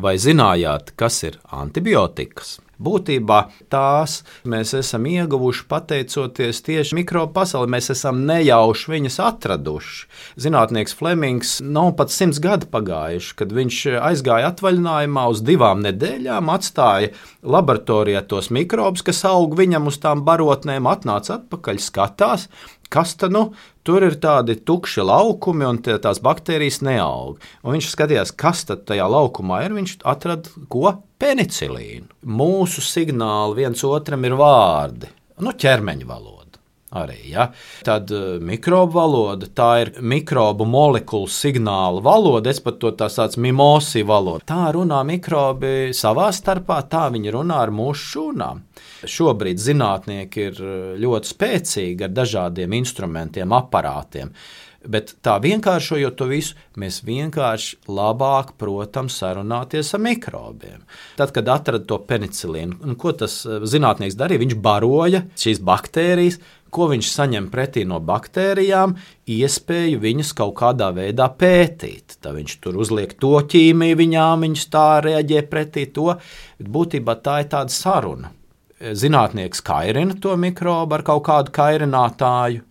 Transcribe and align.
Vai 0.00 0.14
zinājāt, 0.16 0.94
kas 0.96 1.18
ir 1.28 1.34
antibiotikas? 1.52 2.54
Būtībā 2.80 3.40
tās 3.68 4.22
mēs 4.48 4.70
esam 4.78 5.04
ieguvuši 5.10 5.66
pateicoties 5.68 6.62
tieši 6.64 6.96
mikrobu 6.96 7.34
pasaulē. 7.36 7.68
Mēs 7.74 7.90
esam 7.92 8.22
nejauši 8.24 8.94
viņas 8.94 9.18
atraduši. 9.26 10.06
Zinātnieks 10.40 10.96
Flemings 10.96 11.58
nav 11.60 11.92
pat 11.98 12.14
simts 12.14 12.40
gadi 12.40 12.70
pagājuši, 12.72 13.34
kad 13.42 13.52
viņš 13.58 13.82
aizgāja 14.00 14.54
atvaļinājumā 14.54 15.26
uz 15.34 15.44
divām 15.44 15.84
nedēļām, 15.84 16.48
atstāja 16.54 17.12
laboratorijā 17.44 18.24
tos 18.30 18.48
mikrobus, 18.48 19.04
kas 19.04 19.20
aug 19.28 19.58
viņam 19.60 19.92
uz 19.92 20.00
tām 20.00 20.24
barotnēm, 20.24 20.88
atnāca 20.88 21.36
atpakaļ, 21.36 21.84
skatās, 21.84 22.48
kas 22.92 23.14
tad 23.20 23.34
nu, 23.34 23.44
tur 23.86 24.04
ir 24.06 24.18
tādi 24.22 24.58
tukši 24.66 25.04
laukumi 25.06 25.66
un 25.68 25.80
tie, 25.84 25.96
tās 26.02 26.20
baktērijas 26.24 26.80
neaug. 26.86 27.38
Un 27.62 27.76
viņš 27.76 27.92
skatījās, 27.94 28.34
kas 28.34 28.66
tad 28.68 28.84
tajā 28.90 29.06
laukumā 29.10 29.62
ir. 29.66 29.76
Viņš 29.78 30.00
atrada 30.10 30.66
ko? 30.72 30.90
Penicilīnu. 31.20 32.08
Mūsu 32.32 32.82
signāli 32.84 33.62
viens 33.62 33.82
otram 33.84 34.24
ir 34.24 34.36
vārdi, 34.40 35.10
nu, 35.44 35.52
ķermeņa 35.52 36.06
valoda. 36.08 36.49
Arī, 36.90 37.20
ja? 37.30 37.44
Tad 37.86 38.10
uh, 38.10 38.40
mikrobu 38.42 38.96
valoda, 38.96 39.46
tā 39.46 39.68
ir 39.84 39.90
mikrobu 40.02 40.66
molekulu 40.66 41.28
signāla 41.30 42.02
valoda, 42.02 42.50
es 42.50 42.58
pat 42.64 42.80
to 42.82 42.90
tā 42.98 43.06
saucu 43.06 43.44
mimosi 43.44 44.02
valoda. 44.06 44.42
Tā 44.50 44.72
runā 44.74 44.98
mikrobi 45.06 45.92
savā 45.94 46.32
starpā, 46.34 46.80
tā 46.90 47.04
viņi 47.14 47.36
runā 47.36 47.60
ar 47.62 47.70
mūsu 47.70 48.08
šūnām. 48.14 48.64
Šobrīd 49.06 49.62
zinātnieki 49.62 50.48
ir 50.48 50.58
eh, 50.58 50.80
ļoti 51.04 51.30
spēcīgi 51.30 52.08
ar 52.08 52.16
dažādiem 52.16 52.74
instrumentiem, 52.80 53.54
aparātiem. 53.54 54.34
Bet 54.80 55.12
tā 55.20 55.34
vienkāršojot 55.44 56.14
to 56.16 56.26
visu, 56.30 56.54
mēs 56.80 57.02
vienkārši 57.04 57.82
labāk 57.92 58.54
protam 58.56 59.10
sarunāties 59.12 59.92
ar 59.92 60.00
mikrobiem. 60.00 60.86
Tad, 61.18 61.34
kad 61.36 61.50
atrada 61.52 61.84
to 61.84 61.98
penicilīnu, 62.08 62.96
ko 63.00 63.12
tas 63.12 63.42
eh, 63.44 63.60
zinātnieks 63.62 64.16
darīja, 64.18 64.42
viņš 64.46 64.56
baroja 64.64 65.24
šīs 65.38 65.60
baktērijas, 65.64 66.40
ko 66.74 66.88
viņš 66.90 67.12
saņem 67.12 67.50
pretī 67.52 67.84
no 67.88 68.00
baktērijām, 68.00 68.96
iespēju 69.30 70.00
viņas 70.02 70.34
kaut 70.38 70.56
kādā 70.62 70.90
veidā 70.96 71.28
pētīt. 71.40 72.18
Tad 72.20 72.38
viņš 72.38 72.58
tur 72.64 72.80
uzliek 72.80 73.14
to 73.20 73.36
ķīmiju 73.52 74.00
viņām, 74.00 74.46
viņas 74.46 74.68
tā 74.72 74.88
reaģē 75.06 75.46
pretī 75.50 75.86
to. 75.94 76.14
Būtībā 76.60 77.18
tā 77.24 77.40
ir 77.44 77.50
tāda 77.54 77.74
saruna 77.74 78.34
zinātnieks 78.80 79.60
kairina 79.64 80.16
to 80.20 80.36
mikrobu 80.40 80.96
ar 80.96 81.04
kaut 81.04 81.24
kādu 81.28 81.52
kairinātāju, 81.56 82.62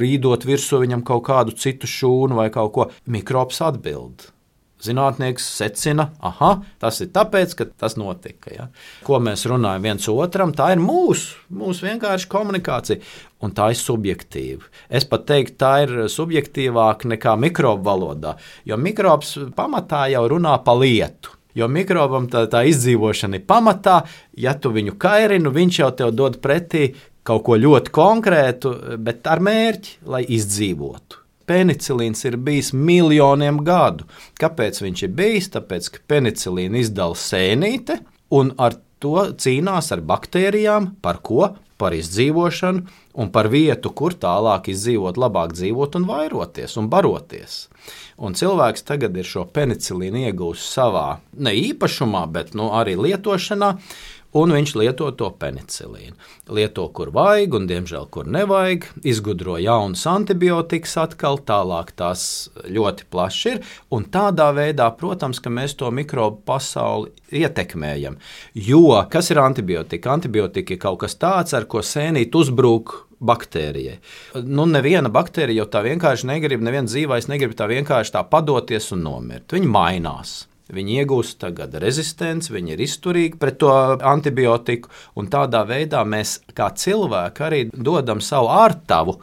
rīdot 0.00 0.46
virsū 0.48 0.80
viņam 0.80 1.04
kaut 1.06 1.26
kādu 1.28 1.56
citu 1.60 1.88
šūnu 1.90 2.38
vai 2.38 2.48
kaut 2.54 2.72
ko. 2.72 2.88
Mikrobs 3.12 3.60
atbild. 3.64 4.30
Zinātnieks 4.86 5.46
secina, 5.58 6.08
ah, 6.24 6.60
tas 6.82 7.00
ir 7.04 7.10
tāpēc, 7.14 7.54
ka 7.58 7.68
tas 7.82 7.96
notika. 8.00 8.52
Ja? 8.54 8.68
Ko 9.06 9.20
mēs 9.22 9.46
runājam 9.50 9.88
viens 9.88 10.08
otram, 10.12 10.54
tā 10.56 10.72
ir 10.74 10.82
mūsu, 10.82 11.40
mūsu 11.52 11.88
vienkārši 11.88 12.30
komunikācija. 12.32 13.00
Un 13.44 13.52
tā 13.52 13.68
ir 13.74 13.80
subjektīva. 13.80 14.64
Es 14.88 15.04
pat 15.08 15.26
teiktu, 15.28 15.58
tā 15.60 15.72
ir 15.84 15.96
subjektīvāka 16.12 17.10
nekā 17.12 17.34
mikrobu 17.40 17.84
valodā. 17.84 18.36
Jo 18.64 18.78
mikrobs 18.80 19.34
pamatā 19.56 20.06
jau 20.14 20.24
runā 20.32 20.56
pa 20.64 20.72
lietu. 20.78 21.34
Jo 21.56 21.68
mikrobam 21.72 22.30
tā, 22.32 22.44
tā 22.52 22.64
izdzīvošana 22.68 23.40
ir 23.40 23.44
pamatā. 23.48 24.00
Ja 24.36 24.56
tu 24.56 24.72
viņu 24.72 24.96
kairinu, 25.00 25.52
viņš 25.52 25.82
jau 25.82 25.92
tev 26.00 26.16
dod 26.16 26.40
pretī 26.44 26.90
kaut 27.26 27.44
ko 27.46 27.56
ļoti 27.58 27.92
konkrētu, 27.94 28.74
bet 29.02 29.26
ar 29.28 29.42
mērķi, 29.42 30.00
lai 30.12 30.22
izdzīvotu. 30.36 31.25
Penicilīns 31.46 32.24
ir 32.26 32.38
bijis 32.42 32.72
miljoniem 32.74 33.60
gadu. 33.66 34.06
Kāpēc 34.40 34.80
viņš 34.82 35.04
ir 35.06 35.14
bijis? 35.18 35.50
Tāpēc, 35.54 35.92
ka 35.94 36.02
penicilīnu 36.10 36.80
izdala 36.82 37.18
sēnīte, 37.18 38.00
un 38.34 38.50
ar 38.58 38.78
to 39.02 39.28
cīnās 39.38 39.92
ar 39.94 40.02
baktērijām, 40.06 40.96
par 41.02 41.22
ko? 41.22 41.54
Par 41.76 41.92
izdzīvošanu 41.92 42.86
un 43.20 43.30
par 43.32 43.50
vietu, 43.52 43.90
kur 43.92 44.14
tālāk 44.16 44.70
izdzīvot, 44.72 45.18
labāk 45.20 45.52
dzīvot 45.52 45.98
un 45.98 46.06
vairoties 46.08 46.76
un 46.80 46.88
baroties. 46.92 47.66
Un 48.16 48.36
cilvēks 48.36 48.86
tagad 48.88 49.16
ir 49.20 49.28
šo 49.28 49.44
penicilīnu 49.52 50.24
iegūst 50.24 50.72
savā 50.72 51.18
ne 51.36 51.52
īpašumā, 51.52 52.24
bet 52.32 52.54
nu, 52.56 52.70
arī 52.72 52.96
lietošanā. 52.96 53.74
Un 54.36 54.52
viņš 54.52 54.74
lieto 54.76 55.08
to 55.16 55.30
penicilīnu. 55.40 56.16
Lieto, 56.52 56.86
kur 56.94 57.10
vajag, 57.14 57.54
un, 57.56 57.68
diemžēl, 57.70 58.08
kur 58.12 58.28
nevajag. 58.28 58.84
Izgudro 59.08 59.56
jaunas 59.62 60.04
antibiotikas, 60.10 60.96
atkal 61.00 61.40
tālāk 61.46 61.94
tās 61.96 62.26
ļoti 62.68 63.08
plaši 63.12 63.54
ir. 63.54 63.62
Un 63.96 64.04
tādā 64.12 64.50
veidā, 64.56 64.90
protams, 64.98 65.40
mēs 65.46 65.76
to 65.80 65.90
mikrobu 65.94 66.42
pasauli 66.48 67.14
ietekmējam. 67.32 68.18
Jo 68.54 69.00
kas 69.10 69.30
ir 69.32 69.40
antibiotika? 69.40 70.12
Antibiotika 70.12 70.74
ir 70.74 70.82
kaut 70.82 71.00
kas 71.04 71.16
tāds, 71.16 71.56
ar 71.56 71.64
ko 71.70 71.80
sēnīt 71.84 72.36
uzbrūk 72.36 72.94
baktērijai. 73.24 73.96
Nu, 74.44 74.66
neviena 74.68 75.08
baktērija 75.12 75.62
jau 75.62 75.70
tā 75.72 75.82
vienkārši 75.86 76.28
negrib, 76.28 76.64
neviens 76.64 76.92
dzīvais 76.92 77.30
negrib 77.32 77.56
tā 77.56 77.70
vienkārši 77.70 78.12
tā 78.18 78.24
padoties 78.28 78.92
un 78.92 79.06
nomirt. 79.06 79.56
Viņi 79.56 79.72
mainās. 79.72 80.36
Viņi 80.74 81.00
iegūst 81.02 81.38
tagad 81.42 81.76
rezistenci, 81.78 82.50
viņi 82.54 82.74
ir 82.74 82.82
izturīgi 82.82 83.38
pret 83.38 83.60
to 83.62 83.70
antibiotiku, 84.02 84.90
un 85.14 85.30
tādā 85.30 85.62
veidā 85.68 86.02
mēs 86.02 86.40
kā 86.56 86.72
cilvēki 86.74 87.44
arī 87.46 87.60
dodam 87.70 88.22
savu 88.24 88.50
ārtavu 88.50 89.20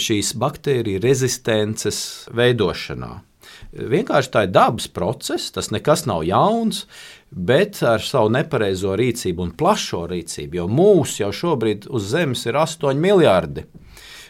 šīs 0.00 0.32
baktēriju 0.40 1.02
rezistences 1.04 2.00
veidošanā. 2.32 3.18
Vienkārši 3.70 4.30
tā 4.32 4.46
ir 4.46 4.54
dabas 4.54 4.88
process, 4.88 5.52
tas 5.52 5.68
nekas 5.74 6.06
nav 6.08 6.24
jauns 6.24 6.86
bet 7.30 7.78
ar 7.86 8.02
savu 8.02 8.30
nepareizo 8.34 8.96
rīcību 8.98 9.44
un 9.44 9.52
plašo 9.56 10.04
rīcību, 10.10 10.60
jo 10.60 10.66
mūsu 10.70 11.22
jau 11.22 11.30
šobrīd 11.42 11.86
uz 11.90 12.10
Zemes 12.10 12.42
ir 12.46 12.58
8 12.58 12.98
miljardi. 12.98 13.66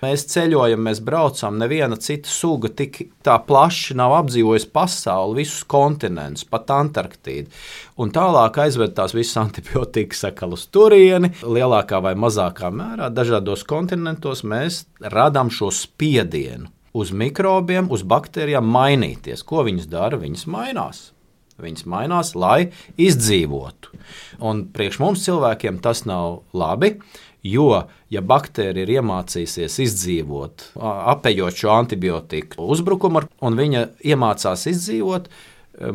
Mēs 0.01 0.25
ceļojam, 0.33 0.81
mēs 0.87 1.03
braucam, 1.05 1.59
neviena 1.61 1.99
cita 2.01 2.31
suga 2.31 2.71
tik 2.73 2.99
tā 3.27 3.37
plaši 3.45 3.97
nav 4.01 4.15
apdzīvojusi 4.23 4.71
pasauli, 4.73 5.43
visus 5.43 5.67
kontinentus, 5.69 6.47
pat 6.49 6.73
Antarktīdu. 6.73 7.53
Un 8.01 8.13
tālāk 8.15 8.57
aizved 8.65 8.97
tās 8.97 9.13
visas 9.17 9.37
antibiotikas 9.43 10.25
atkal 10.31 10.57
uz 10.57 10.65
turieni, 10.73 11.35
lielākā 11.45 12.01
vai 12.05 12.17
mazākā 12.17 12.73
mērā. 12.73 13.11
Dažādos 13.13 13.67
kontinentos 13.69 14.41
mēs 14.49 14.87
radām 15.05 15.53
šo 15.53 15.69
spiedienu 15.75 16.73
uz 16.97 17.13
mikrobiem, 17.15 17.91
uz 17.93 18.03
baktērijām 18.07 18.67
mainīties. 18.67 19.45
Ko 19.47 19.65
viņas 19.67 19.89
dara? 19.91 20.19
Viņas 20.21 20.47
mainās. 20.51 21.09
Viņas 21.61 21.85
mainās, 21.93 22.33
lai 22.41 22.71
izdzīvotu. 23.01 23.93
Un 24.49 24.65
priekš 24.73 25.01
mums 25.03 25.27
cilvēkiem 25.27 25.81
tas 25.85 26.07
nav 26.09 26.41
labi. 26.57 26.95
Jo, 27.47 27.87
ja 28.13 28.21
baktērija 28.21 28.85
ir 28.85 28.91
iemācījusies 28.99 29.79
izdzīvot, 29.87 30.67
apējot 31.15 31.63
šo 31.63 31.71
antibiotiku 31.73 32.67
uzbrukumu, 32.75 33.23
un 33.41 33.57
viņa 33.57 33.87
iemācās 34.13 34.67
izdzīvot, 34.69 35.31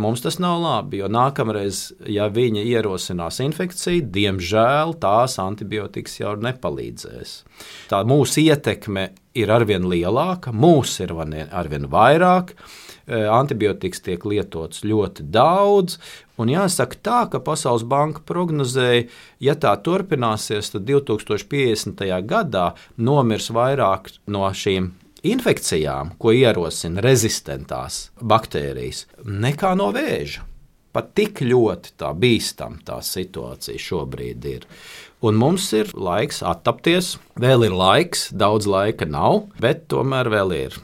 mums 0.02 0.24
tas 0.26 0.40
nav 0.42 0.58
labi. 0.64 1.04
Jo 1.04 1.10
nākamreiz, 1.12 1.92
ja 2.10 2.26
viņa 2.34 2.64
ierosinās 2.66 3.38
infekciju, 3.46 4.08
diemžēl 4.16 4.96
tās 5.02 5.38
antibiotikas 5.42 6.18
jau 6.22 6.34
nepalīdzēs. 6.42 7.36
Tā 7.92 8.02
mūsu 8.10 8.48
ietekme 8.48 9.12
ir 9.38 9.54
arvien 9.54 9.86
lielāka, 9.92 10.54
mūsu 10.56 11.06
ir 11.06 11.14
arvien 11.52 11.86
vairāk. 11.92 12.56
Eh, 13.06 13.28
antibiotikas 13.30 14.02
tiek 14.02 14.24
lietots 14.26 14.82
ļoti 14.82 15.28
daudz. 15.30 16.00
Un 16.42 16.50
jāsaka 16.50 16.98
tā, 17.06 17.20
ka 17.30 17.40
Pasaules 17.40 17.86
banka 17.86 18.24
prognozēja, 18.26 19.06
ja 19.46 19.54
tā 19.54 19.76
turpināsies, 19.86 20.72
tad 20.74 20.88
2050. 20.90 22.02
gadā 22.26 22.72
nomirs 22.98 23.52
vairāk 23.54 24.10
no 24.26 24.50
šīm 24.50 24.90
infekcijām, 25.26 26.16
ko 26.18 26.34
ierosina 26.34 27.04
rezistentās 27.06 28.10
baktērijas, 28.22 29.06
nekā 29.22 29.76
no 29.78 29.92
vēža. 29.94 30.42
Pat 30.96 31.14
tik 31.14 31.44
ļoti 31.46 31.94
tā 32.00 32.10
bīstama 32.16 32.82
tā 32.88 33.02
situācija 33.06 33.86
šobrīd 33.86 34.50
ir. 34.50 34.66
Un 35.22 35.38
mums 35.38 35.68
ir 35.78 35.94
laiks 35.94 36.42
attapties, 36.42 37.16
vēl 37.38 37.68
ir 37.70 37.78
laiks, 37.78 38.30
daudz 38.34 38.66
laika 38.66 39.06
nav, 39.06 39.44
bet 39.62 39.86
tomēr 39.94 40.32
vēl 40.32 40.58
ir. 40.58 40.82